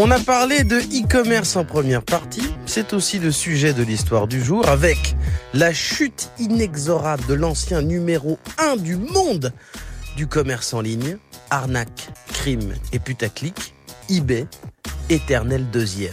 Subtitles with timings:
[0.00, 2.54] On a parlé de e-commerce en première partie.
[2.66, 5.16] C'est aussi le sujet de l'histoire du jour avec
[5.54, 9.52] la chute inexorable de l'ancien numéro 1 du monde
[10.16, 11.18] du commerce en ligne.
[11.50, 13.74] Arnaque, crime et putaclic.
[14.08, 14.46] eBay,
[15.10, 16.12] éternel deuxième.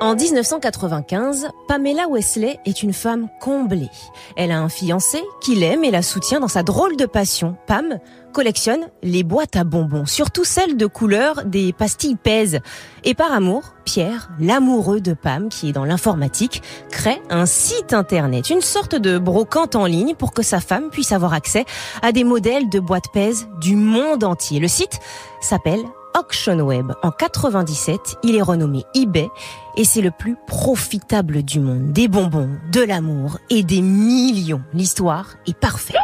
[0.00, 3.90] En 1995, Pamela Wesley est une femme comblée.
[4.34, 7.54] Elle a un fiancé qui l'aime et la soutient dans sa drôle de passion.
[7.66, 7.98] Pam
[8.32, 12.60] collectionne les boîtes à bonbons, surtout celles de couleur des pastilles pèse.
[13.04, 18.48] Et par amour, Pierre, l'amoureux de Pam, qui est dans l'informatique, crée un site internet,
[18.48, 21.66] une sorte de brocante en ligne pour que sa femme puisse avoir accès
[22.00, 24.60] à des modèles de boîtes pèse du monde entier.
[24.60, 24.98] Le site
[25.42, 26.92] s'appelle AuctionWeb.
[27.02, 29.28] En 97, il est renommé eBay
[29.76, 31.92] et c'est le plus profitable du monde.
[31.92, 34.62] Des bonbons, de l'amour et des millions.
[34.74, 35.96] L'histoire est parfaite.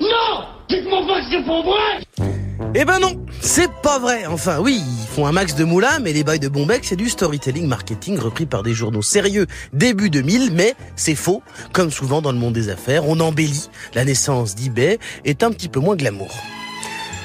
[0.00, 1.78] Non Dites-moi pas que c'est pour moi
[2.74, 4.26] Eh ben non, c'est pas vrai.
[4.26, 7.08] Enfin oui, ils font un max de moulin, mais les bails de Bombec, c'est du
[7.08, 11.42] storytelling marketing repris par des journaux sérieux début 2000, mais c'est faux.
[11.72, 13.70] Comme souvent dans le monde des affaires, on embellit.
[13.94, 16.34] La naissance d'eBay est un petit peu moins glamour.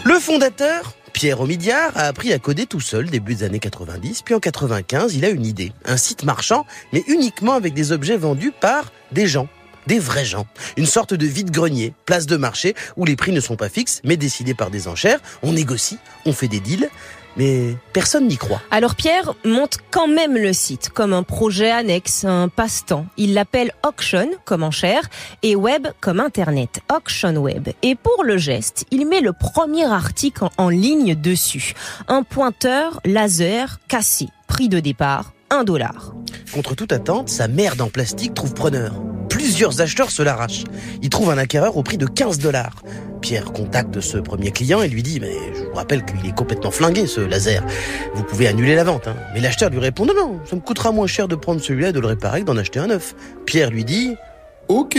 [0.04, 4.34] Le fondateur, Pierre Omidyar a appris à coder tout seul début des années 90, puis
[4.34, 5.72] en 95, il a une idée.
[5.86, 9.48] Un site marchand, mais uniquement avec des objets vendus par des gens.
[9.86, 10.48] Des vrais gens.
[10.78, 14.18] Une sorte de vide-grenier, place de marché, où les prix ne sont pas fixes, mais
[14.18, 15.20] décidés par des enchères.
[15.44, 16.90] On négocie, on fait des deals,
[17.38, 18.62] mais personne n'y croit.
[18.72, 23.06] Alors Pierre monte quand même le site comme un projet annexe, un passe-temps.
[23.18, 25.10] Il l'appelle Auction comme enchère
[25.44, 27.70] et Web comme Internet, Auction Web.
[27.82, 31.74] Et pour le geste, il met le premier article en, ligne dessus.
[32.08, 34.28] Un pointeur laser cassé.
[34.48, 36.14] Prix de départ, 1 dollar.
[36.54, 38.94] Contre toute attente, sa merde en plastique trouve preneur.
[39.42, 40.66] Plusieurs acheteurs se l'arrachent.
[41.02, 42.76] Ils trouvent un acquéreur au prix de 15 dollars.
[43.22, 46.70] Pierre contacte ce premier client et lui dit Mais je vous rappelle qu'il est complètement
[46.70, 47.64] flingué ce laser.
[48.14, 49.08] Vous pouvez annuler la vente.
[49.08, 49.16] hein.
[49.34, 51.92] Mais l'acheteur lui répond Non, non, ça me coûtera moins cher de prendre celui-là et
[51.92, 53.16] de le réparer que d'en acheter un neuf.
[53.48, 54.16] Pierre lui dit
[54.68, 54.96] Ok.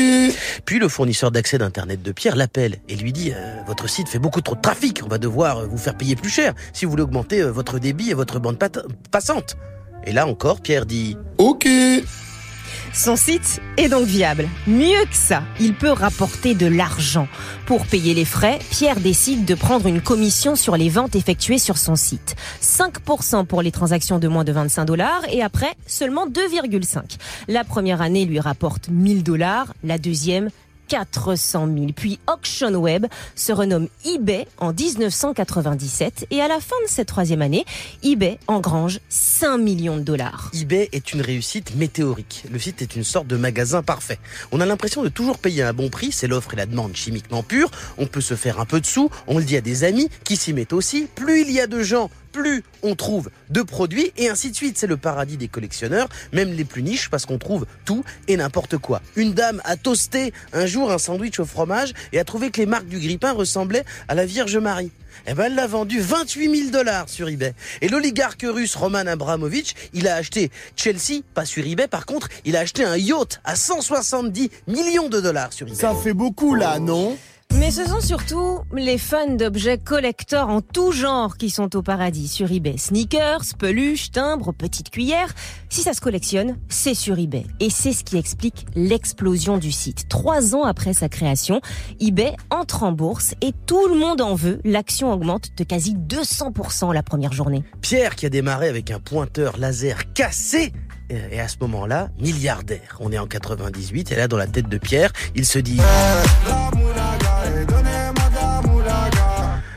[0.64, 4.18] Puis le fournisseur d'accès d'Internet de Pierre l'appelle et lui dit euh, Votre site fait
[4.18, 6.90] beaucoup trop de trafic, on va devoir euh, vous faire payer plus cher si vous
[6.90, 8.58] voulez augmenter euh, votre débit et votre bande
[9.12, 9.56] passante.
[10.04, 11.68] Et là encore, Pierre dit Ok.
[12.94, 14.46] Son site est donc viable.
[14.66, 17.26] Mieux que ça, il peut rapporter de l'argent.
[17.64, 21.78] Pour payer les frais, Pierre décide de prendre une commission sur les ventes effectuées sur
[21.78, 22.36] son site.
[22.60, 27.16] 5% pour les transactions de moins de 25 dollars et après seulement 2,5.
[27.48, 30.50] La première année lui rapporte 1000 dollars, la deuxième
[30.92, 31.86] 400 000.
[31.96, 37.40] Puis Auction Web se renomme eBay en 1997 et à la fin de cette troisième
[37.40, 37.64] année,
[38.02, 40.50] eBay engrange 5 millions de dollars.
[40.52, 42.44] eBay est une réussite météorique.
[42.52, 44.18] Le site est une sorte de magasin parfait.
[44.50, 47.42] On a l'impression de toujours payer un bon prix, c'est l'offre et la demande chimiquement
[47.42, 47.70] pure.
[47.96, 50.36] On peut se faire un peu de sous, on le dit à des amis qui
[50.36, 51.08] s'y mettent aussi.
[51.14, 54.78] Plus il y a de gens, plus on trouve de produits et ainsi de suite.
[54.78, 58.78] C'est le paradis des collectionneurs, même les plus niches parce qu'on trouve tout et n'importe
[58.78, 59.02] quoi.
[59.16, 62.66] Une dame a toasté un jour un sandwich au fromage et a trouvé que les
[62.66, 64.90] marques du grille-pain ressemblaient à la Vierge Marie.
[65.26, 67.54] Eh ben, elle l'a vendu 28 000 dollars sur eBay.
[67.80, 72.56] Et l'oligarque russe Roman Abramovich, il a acheté Chelsea, pas sur eBay, par contre, il
[72.56, 75.76] a acheté un yacht à 170 millions de dollars sur eBay.
[75.76, 77.16] Ça fait beaucoup là, non?
[77.58, 82.28] Mais ce sont surtout les fans d'objets collector en tout genre qui sont au paradis
[82.28, 82.78] sur eBay.
[82.78, 85.32] Sneakers, peluches, timbres, petites cuillères.
[85.68, 87.44] Si ça se collectionne, c'est sur eBay.
[87.60, 90.08] Et c'est ce qui explique l'explosion du site.
[90.08, 91.60] Trois ans après sa création,
[92.00, 94.60] eBay entre en bourse et tout le monde en veut.
[94.64, 97.62] L'action augmente de quasi 200% la première journée.
[97.80, 100.72] Pierre qui a démarré avec un pointeur laser cassé
[101.10, 102.96] et à ce moment-là, milliardaire.
[103.00, 105.78] On est en 98 et là dans la tête de Pierre, il se dit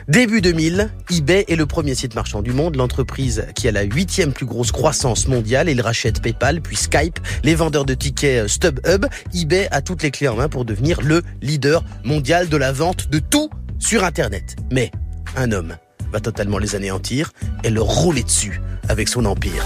[0.08, 4.32] Début 2000, eBay est le premier site marchand du monde, l'entreprise qui a la huitième
[4.32, 5.68] plus grosse croissance mondiale.
[5.68, 9.06] Il rachète PayPal, puis Skype, les vendeurs de tickets StubHub.
[9.34, 13.10] eBay a toutes les clés en main pour devenir le leader mondial de la vente
[13.10, 13.50] de tout
[13.80, 14.54] sur Internet.
[14.70, 14.92] Mais
[15.36, 15.76] un homme
[16.12, 17.32] va totalement les anéantir
[17.64, 19.64] et leur rouler dessus avec son empire.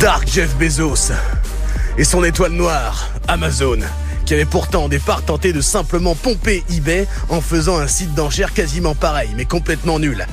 [0.00, 1.12] Dark Jeff Bezos
[1.98, 3.80] et son étoile noire, Amazon,
[4.30, 8.54] qui avait pourtant au départ tenté de simplement pomper eBay en faisant un site d'enchères
[8.54, 10.24] quasiment pareil, mais complètement nul.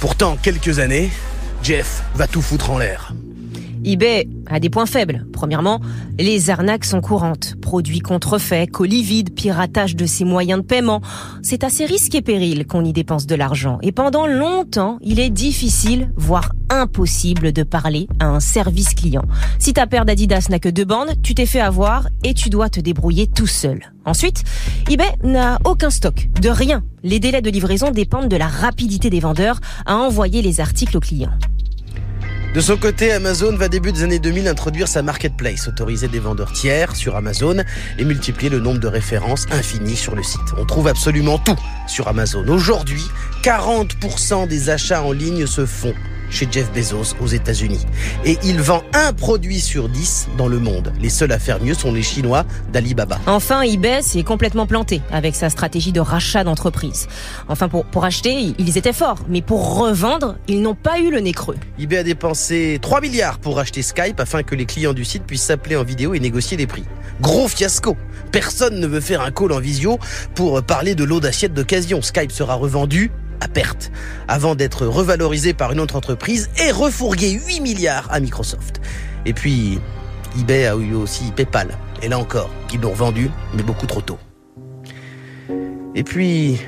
[0.00, 1.08] Pourtant, quelques années,
[1.62, 3.12] Jeff va tout foutre en l'air.
[3.84, 5.26] eBay a des points faibles.
[5.32, 5.80] Premièrement,
[6.18, 7.56] les arnaques sont courantes.
[7.60, 11.00] Produits contrefaits, colis vides, piratage de ses moyens de paiement.
[11.42, 13.78] C'est assez risque et péril qu'on y dépense de l'argent.
[13.82, 19.24] Et pendant longtemps, il est difficile, voire impossible de parler à un service client.
[19.58, 22.68] Si ta paire d'Adidas n'a que deux bandes, tu t'es fait avoir et tu dois
[22.68, 23.92] te débrouiller tout seul.
[24.04, 24.44] Ensuite,
[24.90, 26.82] eBay n'a aucun stock, de rien.
[27.02, 31.00] Les délais de livraison dépendent de la rapidité des vendeurs à envoyer les articles aux
[31.00, 31.32] clients.
[32.54, 36.50] De son côté, Amazon va début des années 2000 introduire sa marketplace, autoriser des vendeurs
[36.52, 37.62] tiers sur Amazon
[37.98, 40.40] et multiplier le nombre de références infinies sur le site.
[40.56, 42.48] On trouve absolument tout sur Amazon.
[42.48, 43.04] Aujourd'hui,
[43.42, 45.94] 40% des achats en ligne se font
[46.30, 47.84] chez Jeff Bezos aux États-Unis.
[48.24, 50.92] Et il vend un produit sur 10 dans le monde.
[51.00, 53.18] Les seuls à faire mieux sont les Chinois d'Alibaba.
[53.26, 57.08] Enfin, eBay s'est complètement planté avec sa stratégie de rachat d'entreprise.
[57.48, 61.20] Enfin, pour, pour acheter, ils étaient forts, mais pour revendre, ils n'ont pas eu le
[61.20, 61.56] nez creux.
[61.78, 65.42] eBay a dépensé 3 milliards pour acheter Skype afin que les clients du site puissent
[65.42, 66.84] s'appeler en vidéo et négocier les prix.
[67.20, 67.96] Gros fiasco
[68.32, 69.98] Personne ne veut faire un call en visio
[70.34, 72.02] pour parler de l'eau d'assiette d'occasion.
[72.02, 73.10] Skype sera revendu
[73.40, 73.90] à perte,
[74.26, 78.80] avant d'être revalorisé par une autre entreprise et refourguer 8 milliards à Microsoft.
[79.26, 79.78] Et puis,
[80.38, 81.76] eBay a eu aussi PayPal.
[82.02, 84.18] Et là encore, ils l'ont revendu, mais beaucoup trop tôt.
[85.94, 86.60] Et puis,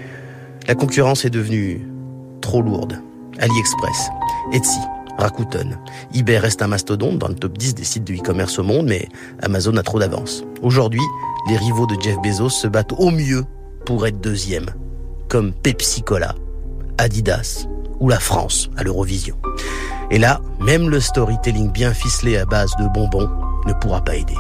[0.67, 1.87] la concurrence est devenue
[2.40, 3.00] trop lourde.
[3.38, 4.11] AliExpress,
[4.52, 4.81] Etsy,
[5.19, 5.78] Rakuten.
[6.14, 9.08] eBay reste un mastodonte dans le top 10 des sites de e-commerce au monde, mais
[9.43, 10.44] Amazon a trop d'avance.
[10.62, 11.02] Aujourd'hui,
[11.49, 13.44] les rivaux de Jeff Bezos se battent au mieux
[13.87, 14.66] pour être deuxième,
[15.28, 16.34] comme Pepsi Cola
[17.00, 17.67] Adidas
[17.99, 19.37] ou la France à l'Eurovision.
[20.11, 23.31] Et là, même le storytelling bien ficelé à base de bonbons
[23.67, 24.35] ne pourra pas aider.